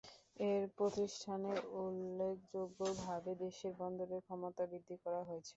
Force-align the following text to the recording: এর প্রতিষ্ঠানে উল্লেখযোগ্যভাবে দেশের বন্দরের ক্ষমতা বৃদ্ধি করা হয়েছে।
এর 0.43 0.63
প্রতিষ্ঠানে 0.77 1.51
উল্লেখযোগ্যভাবে 1.81 3.31
দেশের 3.43 3.73
বন্দরের 3.79 4.21
ক্ষমতা 4.27 4.63
বৃদ্ধি 4.71 4.95
করা 5.03 5.21
হয়েছে। 5.27 5.49